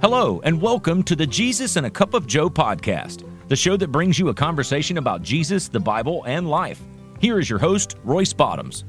[0.00, 3.88] Hello, and welcome to the Jesus and a Cup of Joe podcast, the show that
[3.88, 6.80] brings you a conversation about Jesus, the Bible, and life.
[7.18, 8.84] Here is your host, Royce Bottoms.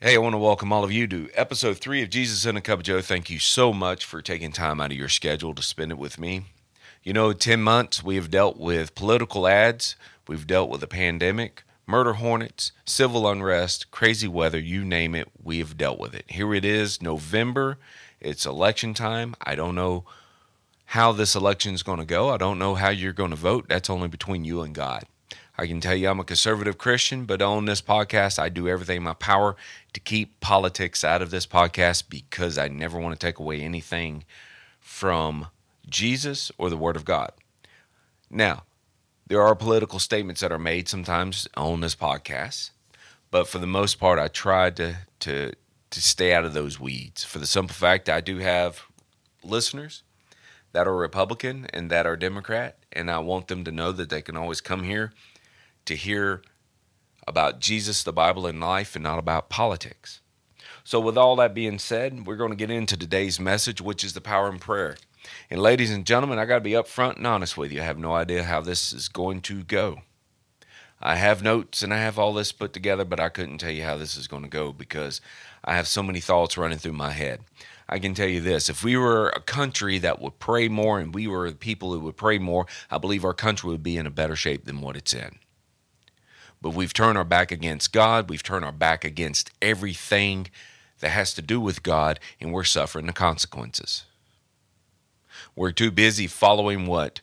[0.00, 2.62] Hey, I want to welcome all of you to episode three of Jesus and a
[2.62, 3.02] Cup of Joe.
[3.02, 6.18] Thank you so much for taking time out of your schedule to spend it with
[6.18, 6.46] me.
[7.02, 9.94] You know, 10 months we have dealt with political ads,
[10.26, 15.58] we've dealt with a pandemic, murder hornets, civil unrest, crazy weather, you name it, we
[15.58, 16.24] have dealt with it.
[16.28, 17.78] Here it is, November.
[18.20, 19.34] It's election time.
[19.42, 20.04] I don't know
[20.86, 22.30] how this election is going to go.
[22.30, 23.66] I don't know how you're going to vote.
[23.68, 25.04] That's only between you and God.
[25.56, 28.98] I can tell you I'm a conservative Christian, but on this podcast, I do everything
[28.98, 29.54] in my power
[29.92, 34.24] to keep politics out of this podcast because I never want to take away anything
[34.80, 35.46] from
[35.88, 37.30] Jesus or the Word of God.
[38.30, 38.64] Now,
[39.26, 42.70] there are political statements that are made sometimes on this podcast,
[43.30, 45.52] but for the most part, I try to to
[45.90, 47.24] to stay out of those weeds.
[47.24, 48.82] For the simple fact, I do have
[49.42, 50.02] listeners
[50.72, 54.22] that are Republican and that are Democrat, and I want them to know that they
[54.22, 55.12] can always come here
[55.86, 56.42] to hear
[57.26, 60.20] about Jesus, the Bible, and life, and not about politics.
[60.82, 64.12] So, with all that being said, we're going to get into today's message, which is
[64.12, 64.96] the power in prayer.
[65.50, 67.80] And ladies and gentlemen, I got to be upfront and honest with you.
[67.80, 70.02] I have no idea how this is going to go.
[71.00, 73.82] I have notes and I have all this put together, but I couldn't tell you
[73.82, 75.20] how this is going to go because
[75.62, 77.40] I have so many thoughts running through my head.
[77.88, 81.14] I can tell you this if we were a country that would pray more and
[81.14, 84.10] we were people who would pray more, I believe our country would be in a
[84.10, 85.38] better shape than what it's in.
[86.62, 90.48] But we've turned our back against God, we've turned our back against everything
[91.00, 94.04] that has to do with God, and we're suffering the consequences.
[95.56, 97.20] We're too busy following what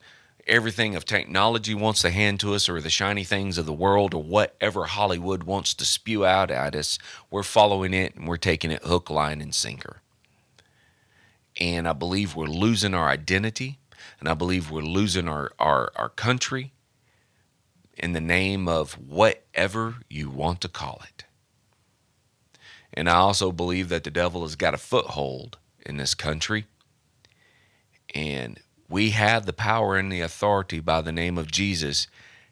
[0.47, 4.13] everything of technology wants to hand to us or the shiny things of the world
[4.13, 6.97] or whatever Hollywood wants to spew out at us.
[7.29, 10.01] We're following it and we're taking it hook, line, and sinker.
[11.59, 13.79] And I believe we're losing our identity
[14.19, 16.71] and I believe we're losing our, our, our country
[17.97, 21.25] in the name of whatever you want to call it.
[22.93, 26.65] And I also believe that the devil has got a foothold in this country
[28.13, 32.07] and we have the power and the authority by the name of Jesus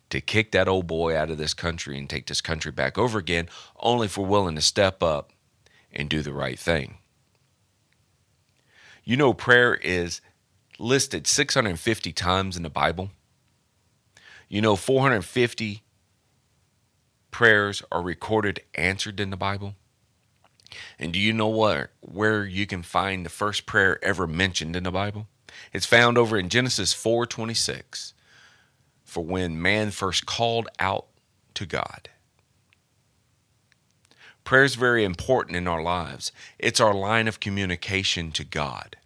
[0.10, 3.20] to kick that old boy out of this country and take this country back over
[3.20, 3.48] again,
[3.78, 5.32] only if we're willing to step up
[5.92, 6.98] and do the right thing.
[9.04, 10.22] You know, prayer is
[10.78, 13.12] listed 650 times in the Bible.
[14.48, 15.84] You know, 450
[17.32, 19.76] prayers are recorded answered in the Bible.
[20.98, 24.84] And do you know what where you can find the first prayer ever mentioned in
[24.84, 25.28] the Bible?
[25.74, 28.14] It's found over in Genesis 4:26
[29.04, 31.08] for when man first called out
[31.56, 32.10] to God.
[34.44, 36.32] Prayer is very important in our lives.
[36.58, 38.98] It's our line of communication to God.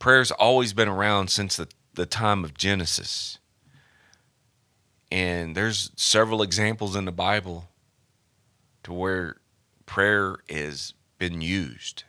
[0.00, 3.38] Prayer's always been around since the, the time of Genesis.
[5.12, 7.68] And there's several examples in the Bible
[8.82, 9.36] to where
[9.86, 12.04] prayer has been used.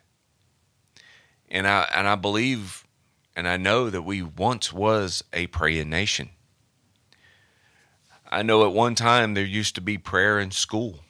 [1.51, 2.87] And I and I believe
[3.35, 6.29] and I know that we once was a praying nation.
[8.29, 11.01] I know at one time there used to be prayer in school.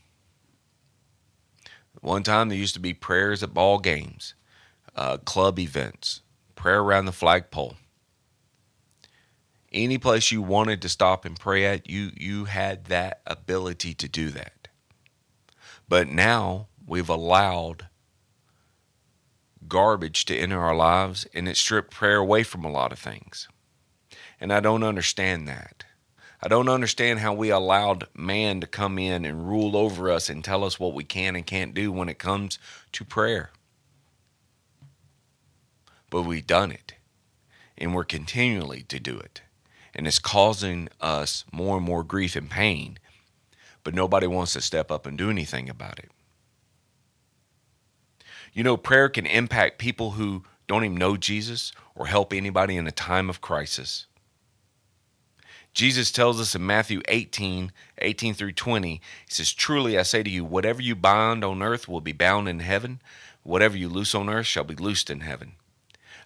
[2.01, 4.33] One time there used to be prayers at ball games,
[4.95, 6.21] uh, club events,
[6.55, 7.75] prayer around the flagpole.
[9.71, 14.09] Any place you wanted to stop and pray at, you you had that ability to
[14.09, 14.67] do that.
[15.87, 17.87] But now we've allowed
[19.71, 23.47] garbage to enter our lives and it stripped prayer away from a lot of things.
[24.37, 25.85] And I don't understand that.
[26.43, 30.43] I don't understand how we allowed man to come in and rule over us and
[30.43, 32.59] tell us what we can and can't do when it comes
[32.91, 33.51] to prayer.
[36.09, 36.95] But we've done it
[37.77, 39.41] and we're continually to do it.
[39.95, 42.99] And it's causing us more and more grief and pain,
[43.85, 46.11] but nobody wants to step up and do anything about it.
[48.53, 52.87] You know, prayer can impact people who don't even know Jesus or help anybody in
[52.87, 54.07] a time of crisis.
[55.73, 60.29] Jesus tells us in Matthew 18, 18 through 20, He says, Truly I say to
[60.29, 63.01] you, whatever you bind on earth will be bound in heaven,
[63.43, 65.53] whatever you loose on earth shall be loosed in heaven.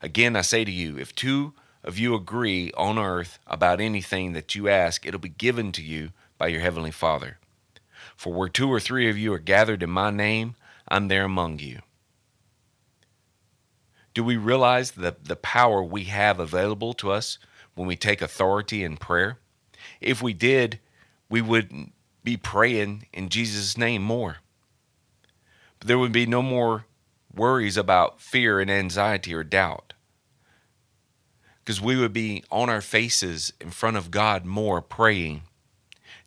[0.01, 4.55] Again, I say to you, if two of you agree on earth about anything that
[4.55, 7.37] you ask, it'll be given to you by your heavenly Father.
[8.15, 10.55] For where two or three of you are gathered in my name,
[10.87, 11.81] I'm there among you.
[14.15, 17.37] Do we realize the, the power we have available to us
[17.75, 19.39] when we take authority in prayer?
[19.99, 20.79] If we did,
[21.29, 21.91] we would
[22.23, 24.37] be praying in Jesus' name more.
[25.85, 26.85] There would be no more
[27.33, 29.93] worries about fear and anxiety or doubt.
[31.63, 35.41] Because we would be on our faces in front of God more praying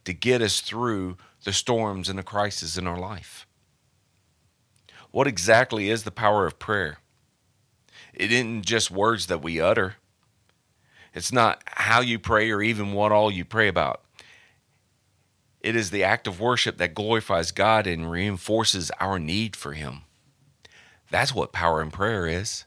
[0.04, 3.46] to get us through the storms and the crises in our life.
[5.10, 6.98] What exactly is the power of prayer?
[8.18, 9.94] It isn't just words that we utter.
[11.14, 14.02] It's not how you pray or even what all you pray about.
[15.60, 20.02] It is the act of worship that glorifies God and reinforces our need for Him.
[21.10, 22.64] That's what power in prayer is.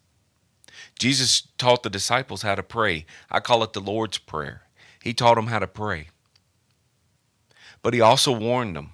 [0.98, 3.06] Jesus taught the disciples how to pray.
[3.30, 4.64] I call it the Lord's Prayer.
[5.04, 6.10] He taught them how to pray.
[7.82, 8.92] But He also warned them.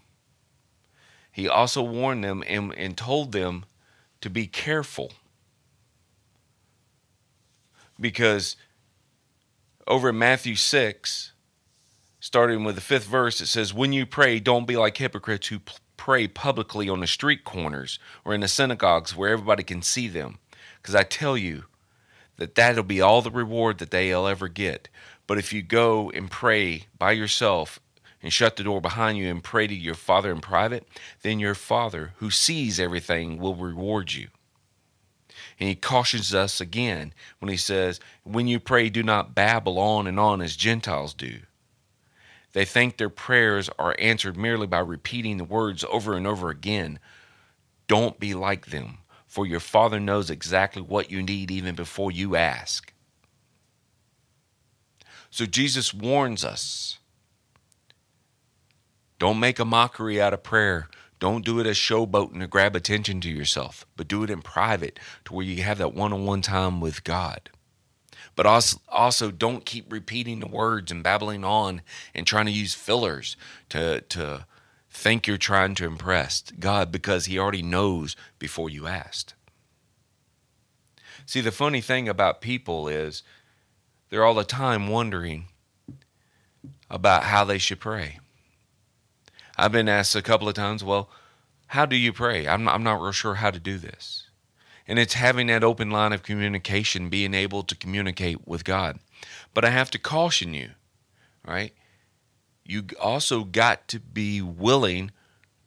[1.31, 3.65] He also warned them and, and told them
[4.21, 5.13] to be careful.
[7.99, 8.55] Because
[9.88, 11.31] over in Matthew 6,
[12.19, 15.59] starting with the fifth verse, it says, When you pray, don't be like hypocrites who
[15.95, 20.39] pray publicly on the street corners or in the synagogues where everybody can see them.
[20.81, 21.65] Because I tell you
[22.38, 24.89] that that'll be all the reward that they'll ever get.
[25.25, 27.79] But if you go and pray by yourself
[28.21, 30.88] and shut the door behind you and pray to your Father in private,
[31.21, 34.29] then your Father, who sees everything, will reward you.
[35.59, 40.07] And he cautions us again when he says, When you pray, do not babble on
[40.07, 41.39] and on as Gentiles do.
[42.54, 47.00] They think their prayers are answered merely by repeating the words over and over again.
[47.88, 52.36] Don't be like them, for your Father knows exactly what you need even before you
[52.36, 52.94] ask.
[55.30, 57.00] So Jesus warns us
[59.19, 60.89] don't make a mockery out of prayer.
[61.19, 64.99] Don't do it as showboating to grab attention to yourself, but do it in private
[65.25, 67.49] to where you have that one on one time with God.
[68.35, 71.81] But also, also don't keep repeating the words and babbling on
[72.13, 73.35] and trying to use fillers
[73.69, 74.45] to, to
[74.91, 79.33] think you're trying to impress God because He already knows before you asked.
[81.25, 83.23] See, the funny thing about people is
[84.09, 85.45] they're all the time wondering
[86.89, 88.19] about how they should pray.
[89.57, 91.09] I've been asked a couple of times, well,
[91.68, 92.48] how do you pray?
[92.48, 94.30] I'm not, I'm not real sure how to do this.
[94.88, 99.00] And it's having that open line of communication, being able to communicate with God.
[99.54, 100.71] But I have to caution you,
[101.45, 101.74] right?
[102.63, 105.12] You also got to be willing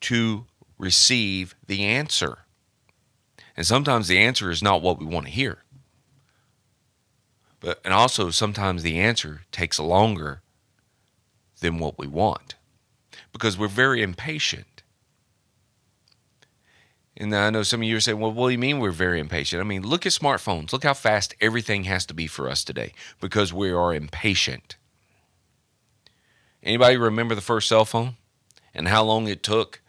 [0.02, 0.46] to
[0.78, 2.38] receive the answer.
[3.56, 5.58] And sometimes the answer is not what we want to hear.
[7.58, 10.40] But and also sometimes the answer takes longer
[11.60, 12.54] than what we want
[13.32, 14.82] because we're very impatient.
[17.16, 19.20] And I know some of you are saying, well, what do you mean we're very
[19.20, 19.60] impatient?
[19.60, 20.72] I mean, look at smartphones.
[20.72, 24.76] Look how fast everything has to be for us today because we are impatient.
[26.62, 28.16] Anybody remember the first cell phone
[28.74, 29.82] and how long it took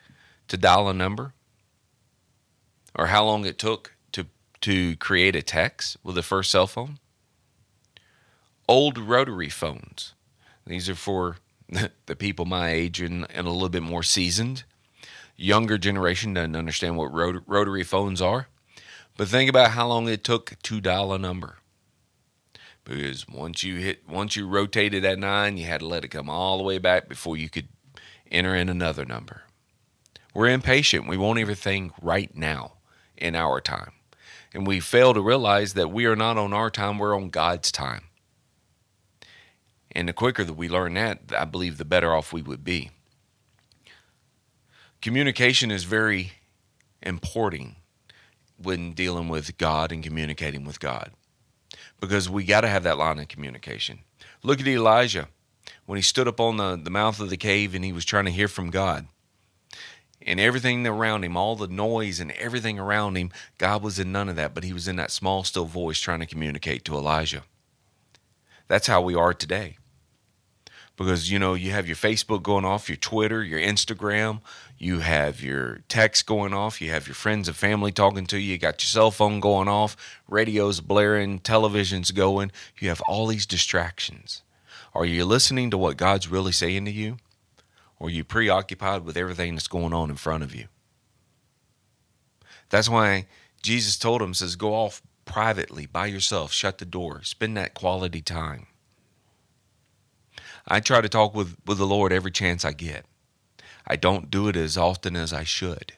[0.50, 1.34] to dial a number?
[2.96, 4.26] Or how long it took to,
[4.62, 7.00] to create a text with the first cell phone?
[8.68, 10.14] Old rotary phones.
[10.66, 11.38] These are for
[12.06, 14.64] the people my age and, and a little bit more seasoned.
[15.38, 18.48] Younger generation doesn't understand what rot- rotary phones are.
[19.18, 21.58] But think about how long it took to dial a number.
[22.84, 26.30] Because once you hit, once you rotated that nine, you had to let it come
[26.30, 27.68] all the way back before you could
[28.32, 29.44] enter in another number.
[30.34, 31.08] We're impatient.
[31.08, 32.74] We want everything right now
[33.18, 33.92] in our time.
[34.54, 37.72] And we fail to realize that we are not on our time, we're on God's
[37.72, 38.04] time.
[39.94, 42.92] And the quicker that we learn that, I believe the better off we would be.
[45.02, 46.34] Communication is very
[47.02, 47.76] important
[48.62, 51.12] when dealing with God and communicating with God
[52.00, 54.00] because we got to have that line of communication.
[54.44, 55.28] Look at Elijah
[55.86, 58.26] when he stood up on the, the mouth of the cave and he was trying
[58.26, 59.08] to hear from God.
[60.24, 64.30] And everything around him, all the noise and everything around him, God was in none
[64.30, 67.44] of that, but he was in that small, still voice trying to communicate to Elijah.
[68.68, 69.78] That's how we are today
[70.96, 74.42] because you know you have your Facebook going off, your Twitter, your Instagram,
[74.78, 78.54] you have your text going off, you have your friends and family talking to you,
[78.54, 79.96] you got your cell phone going off,
[80.28, 82.52] radios blaring, television's going.
[82.80, 84.42] You have all these distractions.
[84.94, 87.18] Are you listening to what God's really saying to you?
[88.00, 90.66] Or are you preoccupied with everything that's going on in front of you?
[92.70, 93.28] That's why
[93.62, 98.22] Jesus told him, says, go off privately by yourself, shut the door, spend that quality
[98.22, 98.68] time.
[100.68, 103.06] I try to talk with, with the Lord every chance I get.
[103.88, 105.94] I don't do it as often as I should.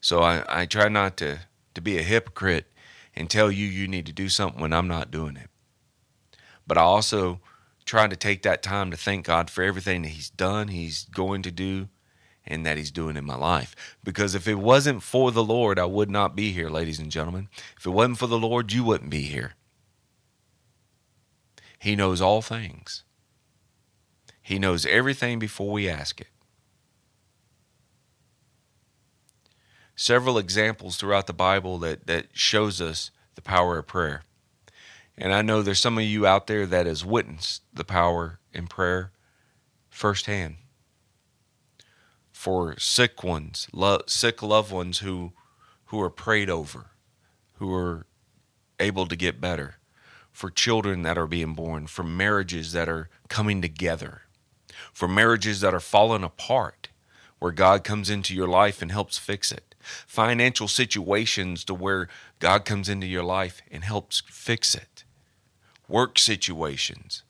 [0.00, 1.40] So I, I try not to,
[1.74, 2.66] to be a hypocrite
[3.14, 5.48] and tell you you need to do something when I'm not doing it.
[6.66, 7.40] But I also
[7.84, 11.42] try to take that time to thank God for everything that He's done, He's going
[11.42, 11.88] to do,
[12.46, 13.74] and that He's doing in my life.
[14.04, 17.48] Because if it wasn't for the Lord, I would not be here, ladies and gentlemen.
[17.76, 19.54] If it wasn't for the Lord, you wouldn't be here.
[21.78, 23.04] He knows all things,
[24.46, 26.28] He knows everything before we ask it.
[29.96, 34.22] Several examples throughout the Bible that, that shows us the power of prayer.
[35.18, 38.68] And I know there's some of you out there that has witnessed the power in
[38.68, 39.10] prayer
[39.90, 40.58] firsthand
[42.30, 45.32] for sick ones, lo- sick loved ones who
[45.86, 46.90] who are prayed over,
[47.54, 48.06] who are
[48.78, 49.78] able to get better,
[50.30, 54.22] for children that are being born, for marriages that are coming together,
[54.92, 56.88] for marriages that are falling apart,
[57.38, 59.74] where God comes into your life and helps fix it.
[60.06, 65.04] Financial situations to where God comes into your life and helps fix it.
[65.88, 67.22] Work situations,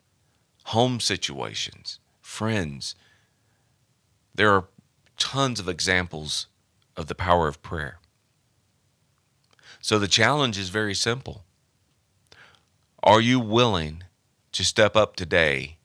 [0.67, 2.95] home situations, friends.
[4.35, 4.65] There are
[5.19, 6.47] tons of examples
[6.97, 7.99] of the power of prayer.
[9.81, 11.45] So the challenge is very simple.
[13.03, 14.03] Are you willing
[14.53, 15.76] to step up today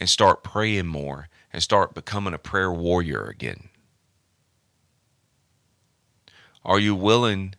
[0.00, 3.68] and start praying more and start becoming a prayer warrior again?
[6.64, 7.54] Are you willing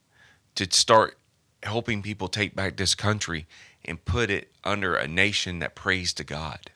[0.56, 1.18] to start
[1.64, 3.48] helping people take back this country
[3.86, 6.72] and put it under a nation that prays to God?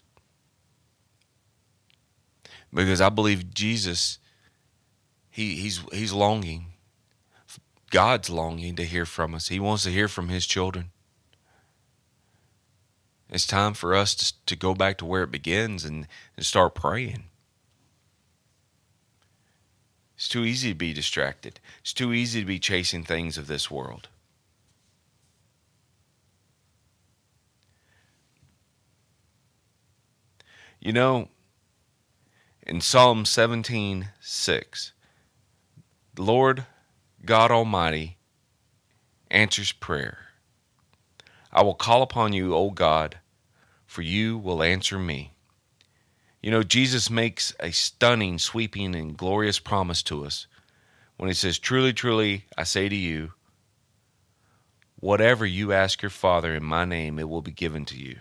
[2.76, 4.20] because I believe Jesus
[5.30, 6.68] he he's he's longing
[7.90, 9.48] God's longing to hear from us.
[9.48, 10.92] He wants to hear from his children.
[13.30, 16.76] It's time for us to, to go back to where it begins and, and start
[16.76, 17.26] praying.
[20.16, 21.60] It's too easy to be distracted.
[21.82, 24.08] It's too easy to be chasing things of this world.
[30.80, 31.30] You know,
[32.66, 34.92] in Psalm 17 6.
[36.14, 36.66] The Lord
[37.26, 38.18] God Almighty
[39.30, 40.25] answers prayer.
[41.56, 43.18] I will call upon you, O God,
[43.86, 45.32] for you will answer me.
[46.44, 50.48] You know, Jesus makes a stunning, sweeping, and glorious promise to us
[51.16, 53.32] when he says, Truly, truly, I say to you,
[55.00, 58.18] whatever you ask your Father in my name, it will be given to you.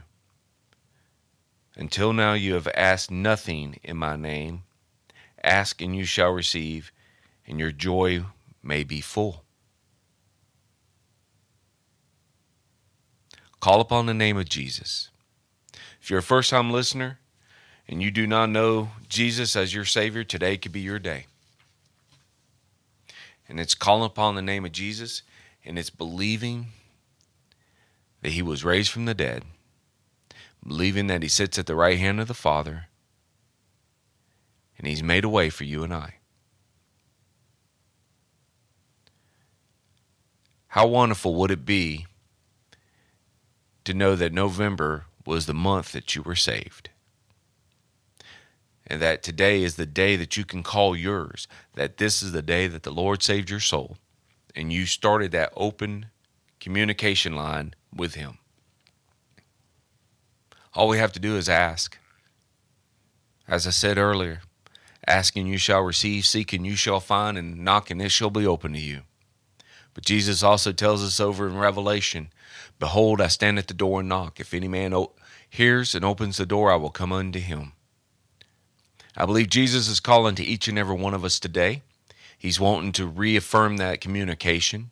[1.74, 4.62] Until now you have asked nothing in my name.
[5.42, 6.92] Ask and you shall receive,
[7.48, 8.24] and your joy
[8.62, 9.43] may be full.
[13.64, 15.08] Call upon the name of Jesus.
[15.98, 17.18] If you're a first time listener
[17.88, 21.24] and you do not know Jesus as your Savior, today could be your day.
[23.48, 25.22] And it's calling upon the name of Jesus
[25.64, 26.66] and it's believing
[28.20, 29.44] that He was raised from the dead
[30.62, 32.88] believing that He sits at the right hand of the Father
[34.76, 36.16] and He's made a way for you and I.
[40.66, 42.04] How wonderful would it be
[43.84, 46.90] to know that November was the month that you were saved?
[48.86, 52.42] And that today is the day that you can call yours, that this is the
[52.42, 53.96] day that the Lord saved your soul,
[54.54, 56.06] and you started that open
[56.60, 58.38] communication line with Him.
[60.74, 61.98] All we have to do is ask.
[63.46, 64.40] As I said earlier,
[65.06, 68.80] asking you shall receive, seeking you shall find, and knocking it shall be open to
[68.80, 69.02] you.
[69.94, 72.30] But Jesus also tells us over in Revelation,
[72.78, 74.40] Behold, I stand at the door and knock.
[74.40, 75.12] If any man o-
[75.48, 77.72] hears and opens the door, I will come unto him.
[79.16, 81.82] I believe Jesus is calling to each and every one of us today.
[82.36, 84.90] He's wanting to reaffirm that communication.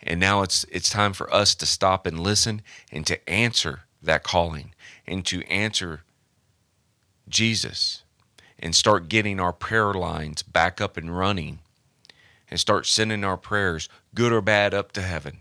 [0.00, 4.22] And now it's it's time for us to stop and listen and to answer that
[4.22, 4.72] calling
[5.06, 6.02] and to answer
[7.28, 8.04] Jesus
[8.58, 11.58] and start getting our prayer lines back up and running
[12.50, 15.40] and start sending our prayers, good or bad, up to heaven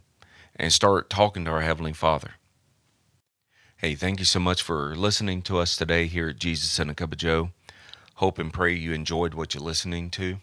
[0.56, 2.36] and start talking to our Heavenly Father.
[3.78, 6.96] Hey, thank you so much for listening to us today here at Jesus and a
[6.96, 7.50] Cup of Joe.
[8.16, 10.38] Hope and pray you enjoyed what you're listening to.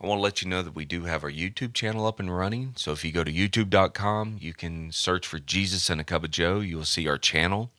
[0.00, 2.34] I want to let you know that we do have our YouTube channel up and
[2.34, 2.72] running.
[2.76, 6.30] So if you go to youtube.com, you can search for Jesus and a Cup of
[6.30, 6.60] Joe.
[6.60, 7.70] You'll see our channel.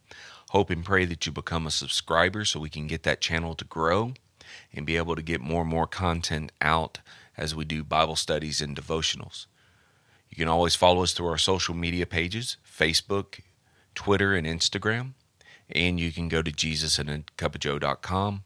[0.50, 3.66] Hope and pray that you become a subscriber so we can get that channel to
[3.66, 4.14] grow
[4.74, 7.00] and be able to get more and more content out
[7.38, 9.48] as we do Bible studies and devotionals.
[10.30, 13.40] You can always follow us through our social media pages Facebook,
[13.96, 15.14] Twitter, and Instagram.
[15.70, 18.44] And you can go to jesusandacupofjoe.com,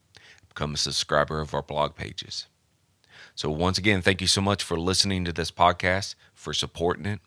[0.48, 2.48] become a subscriber of our blog pages.
[3.34, 7.20] So, once again, thank you so much for listening to this podcast, for supporting it,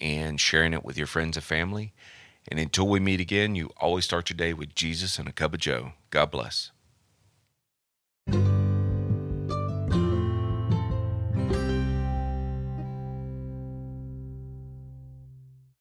[0.00, 1.92] and sharing it with your friends and family.
[2.48, 5.52] And until we meet again, you always start your day with Jesus and a cup
[5.52, 5.92] of Joe.
[6.10, 6.70] God bless.